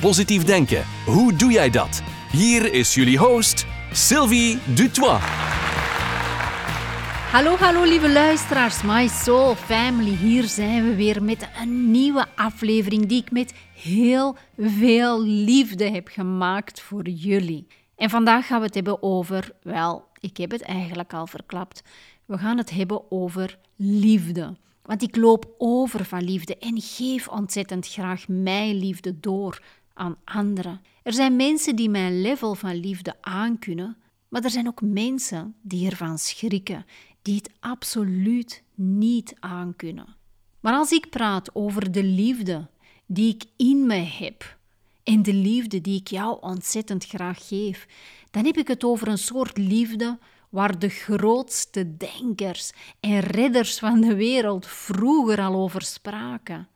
[0.00, 2.02] Positief denken, hoe doe jij dat?
[2.32, 5.20] Hier is jullie host, Sylvie Dutois.
[7.30, 10.16] Hallo, hallo lieve luisteraars, My Soul Family.
[10.16, 16.08] Hier zijn we weer met een nieuwe aflevering die ik met heel veel liefde heb
[16.08, 17.66] gemaakt voor jullie.
[17.96, 21.82] En vandaag gaan we het hebben over, wel, ik heb het eigenlijk al verklapt.
[22.24, 24.56] We gaan het hebben over liefde.
[24.82, 29.60] Want ik loop over van liefde en geef ontzettend graag mijn liefde door
[30.00, 30.80] aan anderen.
[31.02, 33.96] Er zijn mensen die mijn level van liefde aankunnen,
[34.28, 36.86] maar er zijn ook mensen die ervan schrikken,
[37.22, 40.16] die het absoluut niet aankunnen.
[40.60, 42.68] Maar als ik praat over de liefde
[43.06, 44.58] die ik in me heb
[45.02, 47.86] en de liefde die ik jou ontzettend graag geef,
[48.30, 54.00] dan heb ik het over een soort liefde waar de grootste denkers en redders van
[54.00, 56.68] de wereld vroeger al over spraken.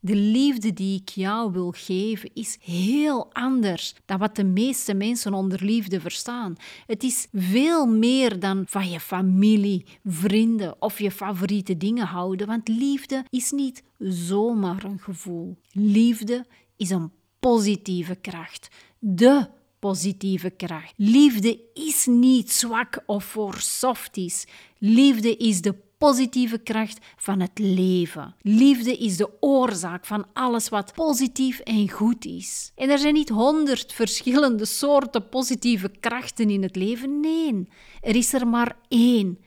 [0.00, 5.34] De liefde die ik jou wil geven is heel anders dan wat de meeste mensen
[5.34, 6.56] onder liefde verstaan.
[6.86, 12.68] Het is veel meer dan van je familie, vrienden of je favoriete dingen houden, want
[12.68, 15.56] liefde is niet zomaar een gevoel.
[15.72, 18.68] Liefde is een positieve kracht.
[18.98, 20.92] De positieve kracht.
[20.96, 24.46] Liefde is niet zwak of voor softies.
[24.78, 28.34] Liefde is de positieve kracht van het leven.
[28.42, 32.72] Liefde is de oorzaak van alles wat positief en goed is.
[32.74, 37.20] En er zijn niet honderd verschillende soorten positieve krachten in het leven.
[37.20, 37.68] Nee,
[38.00, 39.38] er is er maar één.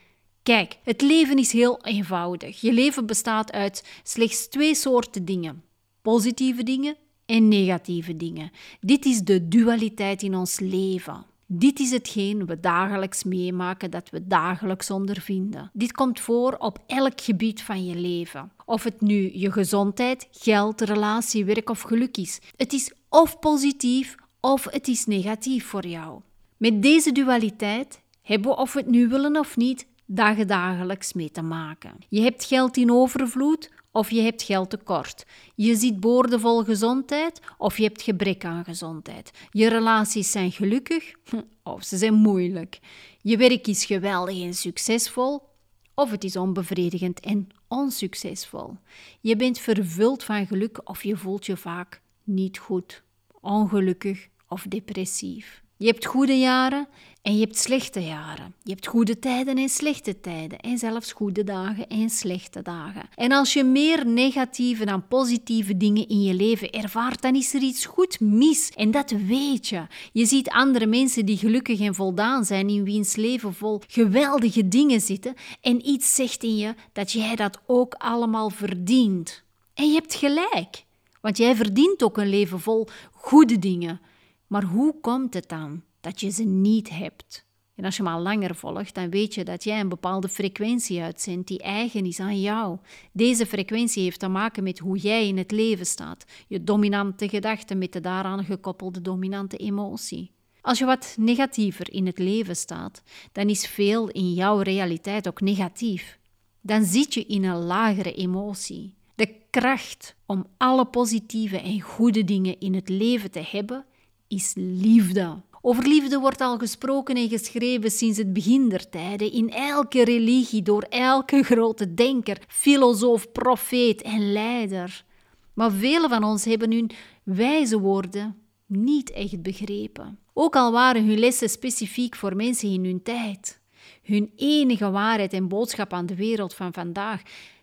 [0.44, 2.62] Kijk, het leven is heel eenvoudig.
[2.62, 5.64] Je leven bestaat uit slechts twee soorten dingen:
[6.02, 6.96] positieve dingen
[7.26, 8.52] en negatieve dingen.
[8.80, 11.26] Dit is de dualiteit in ons leven.
[11.54, 15.70] Dit is hetgeen we dagelijks meemaken, dat we dagelijks ondervinden.
[15.74, 18.52] Dit komt voor op elk gebied van je leven.
[18.66, 22.40] Of het nu je gezondheid, geld, relatie, werk of geluk is.
[22.56, 26.22] Het is of positief of het is negatief voor jou.
[26.58, 31.42] Met deze dualiteit hebben we, of we het nu willen of niet, dagelijks mee te
[31.42, 31.96] maken.
[32.10, 35.26] Je hebt geld in overvloed of je hebt geldtekort.
[35.56, 39.32] Je ziet boordevol gezondheid of je hebt gebrek aan gezondheid.
[39.52, 41.14] Je relaties zijn gelukkig
[41.64, 42.80] of ze zijn moeilijk.
[43.22, 45.50] Je werk is geweldig en succesvol
[45.94, 48.78] of het is onbevredigend en onsuccesvol.
[49.22, 53.04] Je bent vervuld van geluk of je voelt je vaak niet goed,
[53.42, 55.64] ongelukkig of depressief.
[55.82, 56.88] Je hebt goede jaren
[57.22, 58.54] en je hebt slechte jaren.
[58.64, 60.60] Je hebt goede tijden en slechte tijden.
[60.60, 63.10] En zelfs goede dagen en slechte dagen.
[63.16, 67.62] En als je meer negatieve dan positieve dingen in je leven ervaart, dan is er
[67.62, 68.70] iets goed mis.
[68.76, 69.88] En dat weet je.
[70.12, 75.02] Je ziet andere mensen die gelukkig en voldaan zijn, in wiens leven vol geweldige dingen
[75.02, 75.36] zitten.
[75.62, 79.44] En iets zegt in je dat jij dat ook allemaal verdient.
[79.74, 80.84] En je hebt gelijk.
[81.22, 84.02] Want jij verdient ook een leven vol goede dingen.
[84.52, 87.46] Maar hoe komt het dan dat je ze niet hebt?
[87.76, 91.02] En als je me al langer volgt, dan weet je dat jij een bepaalde frequentie
[91.02, 92.78] uitzendt die eigen is aan jou.
[93.12, 97.78] Deze frequentie heeft te maken met hoe jij in het leven staat, je dominante gedachten
[97.78, 100.32] met de daaraan gekoppelde dominante emotie.
[100.62, 105.42] Als je wat negatiever in het leven staat, dan is veel in jouw realiteit ook
[105.42, 106.20] negatief.
[106.62, 108.96] Dan zit je in een lagere emotie.
[109.16, 113.86] De kracht om alle positieve en goede dingen in het leven te hebben,
[114.32, 115.42] is liefde.
[115.62, 120.62] Over liefde wordt al gesproken en geschreven sinds het begin der tijden, in elke religie,
[120.62, 125.06] door elke grote denker, filosoof, profeet en leider.
[125.54, 126.92] Maar velen van ons hebben hun
[127.24, 130.20] wijze woorden niet echt begrepen.
[130.34, 133.60] Ook al waren hun lessen specifiek voor mensen in hun tijd.
[134.04, 137.22] Hun enige waarheid en boodschap aan de wereld van vandaag,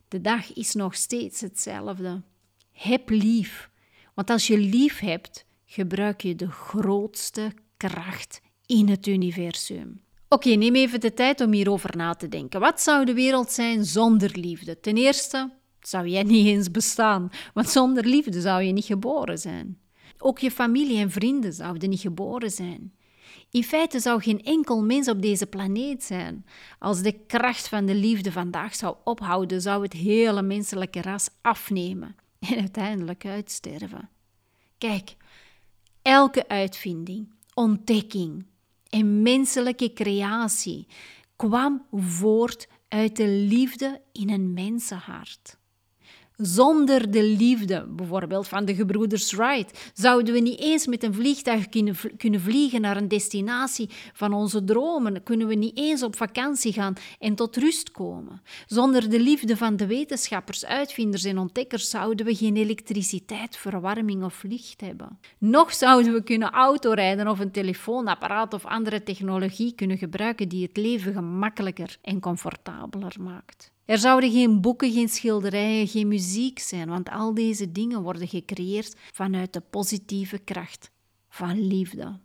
[0.08, 2.22] de dag is nog steeds hetzelfde.
[2.72, 3.70] Heb lief.
[4.14, 10.00] Want als je lief hebt, gebruik je de grootste kracht in het universum.
[10.28, 12.60] Oké, neem even de tijd om hierover na te denken.
[12.60, 14.80] Wat zou de wereld zijn zonder liefde?
[14.80, 19.78] Ten eerste zou jij niet eens bestaan, want zonder liefde zou je niet geboren zijn.
[20.18, 22.92] Ook je familie en vrienden zouden niet geboren zijn.
[23.50, 26.44] In feite zou geen enkel mens op deze planeet zijn.
[26.78, 32.16] Als de kracht van de liefde vandaag zou ophouden, zou het hele menselijke ras afnemen
[32.38, 34.08] en uiteindelijk uitsterven.
[34.78, 35.16] Kijk,
[36.02, 38.46] Elke uitvinding, ontdekking
[38.88, 40.86] en menselijke creatie
[41.36, 45.57] kwam voort uit de liefde in een mensenhart.
[46.42, 51.68] Zonder de liefde, bijvoorbeeld van de gebroeders Wright, zouden we niet eens met een vliegtuig
[52.16, 56.94] kunnen vliegen naar een destinatie van onze dromen, kunnen we niet eens op vakantie gaan
[57.18, 58.42] en tot rust komen.
[58.66, 64.42] Zonder de liefde van de wetenschappers, uitvinders en ontdekkers zouden we geen elektriciteit, verwarming of
[64.42, 65.18] licht hebben.
[65.38, 70.76] Nog zouden we kunnen autorijden of een telefoonapparaat of andere technologie kunnen gebruiken die het
[70.76, 73.76] leven gemakkelijker en comfortabeler maakt.
[73.88, 78.96] Er zouden geen boeken, geen schilderijen, geen muziek zijn, want al deze dingen worden gecreëerd
[79.12, 80.90] vanuit de positieve kracht
[81.28, 82.18] van liefde.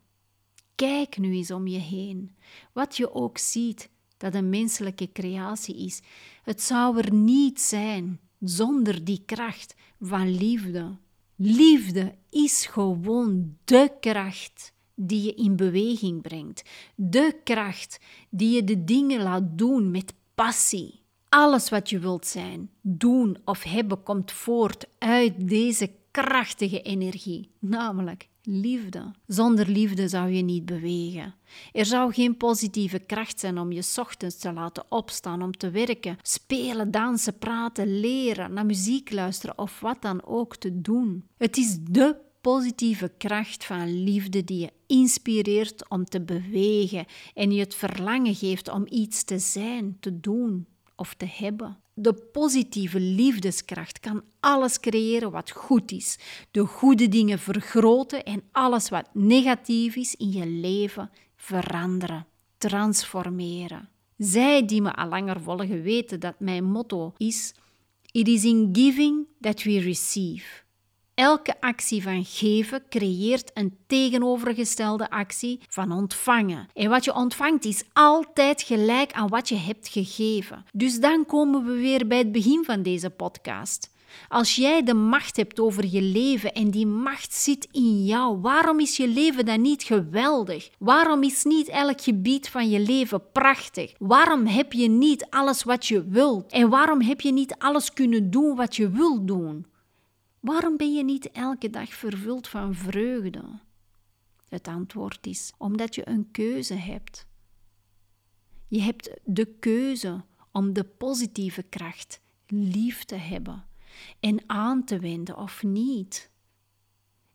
[0.76, 2.36] Kijk nu eens om je heen.
[2.74, 6.02] Wat je ook ziet dat een menselijke creatie is,
[6.44, 10.98] het zou er niet zijn zonder die kracht van liefde.
[11.36, 18.00] Liefde is gewoon de kracht die je in beweging brengt, de kracht
[18.30, 21.03] die je de dingen laat doen met passie.
[21.36, 28.28] Alles wat je wilt zijn, doen of hebben komt voort uit deze krachtige energie, namelijk
[28.42, 29.12] liefde.
[29.28, 31.36] Zonder liefde zou je niet bewegen.
[31.72, 36.18] Er zou geen positieve kracht zijn om je ochtends te laten opstaan, om te werken,
[36.22, 41.24] spelen, dansen, praten, leren, naar muziek luisteren of wat dan ook te doen.
[41.38, 47.60] Het is de positieve kracht van liefde die je inspireert om te bewegen en je
[47.60, 51.78] het verlangen geeft om iets te zijn, te doen, of te hebben.
[51.94, 56.20] De positieve liefdeskracht kan alles creëren wat goed is,
[56.52, 62.26] de goede dingen vergroten en alles wat negatief is in je leven veranderen,
[62.58, 63.90] transformeren.
[64.18, 67.54] Zij die me al langer volgen weten dat mijn motto is:
[68.12, 70.63] It is in giving that we receive.
[71.16, 76.68] Elke actie van geven creëert een tegenovergestelde actie van ontvangen.
[76.74, 80.66] En wat je ontvangt is altijd gelijk aan wat je hebt gegeven.
[80.72, 83.92] Dus dan komen we weer bij het begin van deze podcast.
[84.28, 88.80] Als jij de macht hebt over je leven en die macht zit in jou, waarom
[88.80, 90.70] is je leven dan niet geweldig?
[90.80, 93.94] Waarom is niet elk gebied van je leven prachtig?
[94.00, 96.52] Waarom heb je niet alles wat je wilt?
[96.52, 99.66] En waarom heb je niet alles kunnen doen wat je wilt doen?
[100.44, 103.60] Waarom ben je niet elke dag vervuld van vreugde?
[104.50, 107.28] Het antwoord is omdat je een keuze hebt.
[108.68, 113.66] Je hebt de keuze om de positieve kracht lief te hebben
[114.20, 116.30] en aan te wenden of niet.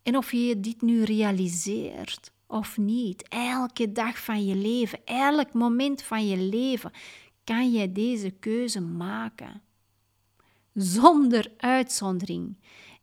[0.03, 6.03] En of je dit nu realiseert of niet, elke dag van je leven, elk moment
[6.03, 6.93] van je leven,
[7.45, 9.63] kan je deze keuze maken.
[10.75, 12.57] Zonder uitzondering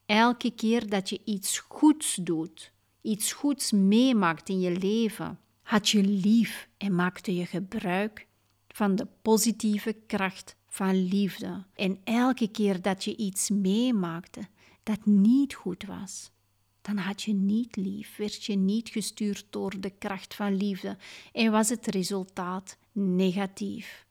[0.06, 2.72] Elke keer dat je iets goeds doet,
[3.02, 8.28] iets goeds meemaakt in je leven, had je lief en maakte je gebruik
[8.68, 11.66] van de positieve kracht van liefde.
[11.74, 14.48] En elke keer dat je iets meemaakte
[14.84, 16.32] dat niet goed was,
[16.82, 20.98] dan had je niet lief, werd je niet gestuurd door de kracht van liefde
[21.32, 24.05] en was het resultaat negatief.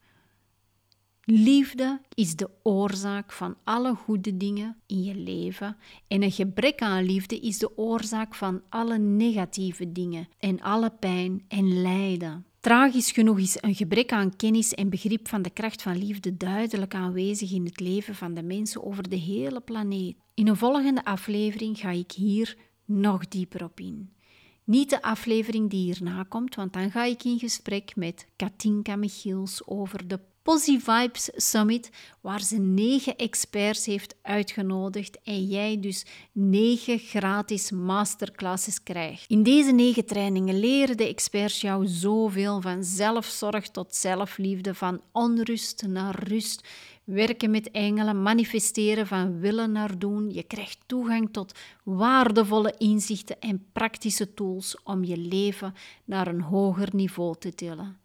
[1.26, 5.76] Liefde is de oorzaak van alle goede dingen in je leven
[6.09, 11.44] en een gebrek aan liefde is de oorzaak van alle negatieve dingen en alle pijn
[11.49, 12.46] en lijden.
[12.60, 16.94] Tragisch genoeg is een gebrek aan kennis en begrip van de kracht van liefde duidelijk
[16.94, 20.17] aanwezig in het leven van de mensen over de hele planeet.
[20.34, 24.13] In een volgende aflevering ga ik hier nog dieper op in.
[24.65, 29.67] Niet de aflevering die hierna komt, want dan ga ik in gesprek met Katinka Michiels
[29.67, 36.98] over de Posy Vibes Summit, waar ze negen experts heeft uitgenodigd en jij dus negen
[36.98, 39.24] gratis masterclasses krijgt.
[39.29, 45.86] In deze negen trainingen leren de experts jou zoveel van zelfzorg tot zelfliefde, van onrust
[45.86, 46.69] naar rust,
[47.05, 50.32] werken met engelen, manifesteren van willen naar doen.
[50.32, 55.74] Je krijgt toegang tot waardevolle inzichten en praktische tools om je leven
[56.05, 57.96] naar een hoger niveau te tillen.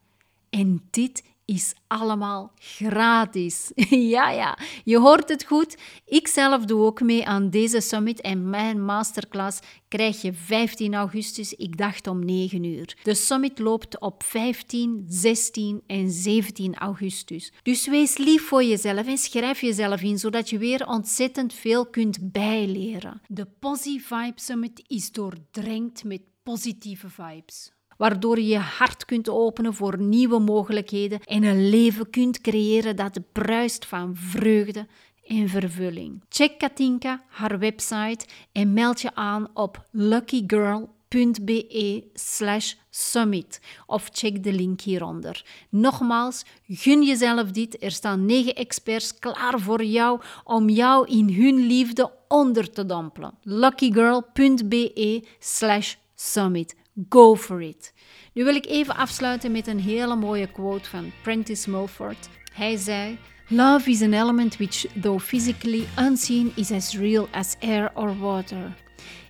[0.50, 3.72] En dit is allemaal gratis.
[4.16, 5.78] ja, ja, je hoort het goed.
[6.06, 11.54] Ik zelf doe ook mee aan deze summit en mijn masterclass krijg je 15 augustus,
[11.54, 12.98] ik dacht om 9 uur.
[13.04, 17.52] De summit loopt op 15, 16 en 17 augustus.
[17.64, 22.32] Dus wees lief voor jezelf en schrijf jezelf in, zodat je weer ontzettend veel kunt
[22.32, 23.22] bijleren.
[23.28, 29.74] De Posi Vibe Summit is doordrenkt met positieve vibes waardoor je je hart kunt openen
[29.74, 34.88] voor nieuwe mogelijkheden en een leven kunt creëren dat bruist van vreugde
[35.28, 36.22] en vervulling.
[36.30, 40.98] Check Katinka, haar website en meld je aan op luckygirl.com
[41.42, 45.46] be slash summit of check de link hieronder.
[45.70, 47.84] Nogmaals, gun jezelf dit.
[47.84, 53.38] Er staan negen experts klaar voor jou om jou in hun liefde onder te dompelen.
[53.44, 56.76] luckygirl.be slash summit.
[57.10, 57.94] Go for it.
[58.34, 62.30] Nu wil ik even afsluiten met een hele mooie quote van Prentice Mulford.
[62.54, 63.18] Hij zei...
[63.52, 68.76] Love is an element which, though physically unseen, is as real as air or water.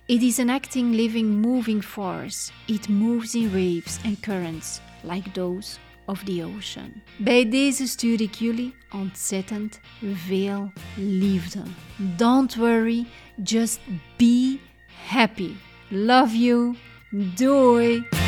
[0.06, 2.52] It is an acting, living, moving force.
[2.66, 7.02] It moves in waves and currents, like those of the ocean.
[7.18, 9.80] Bij deze stuur ik jullie ontzettend
[10.14, 11.62] veel liefde.
[12.16, 13.06] Don't worry,
[13.44, 13.80] just
[14.16, 14.58] be
[15.08, 15.50] happy.
[15.88, 16.74] Love you.
[17.12, 18.19] Doei!